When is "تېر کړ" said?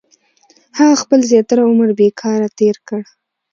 2.59-3.01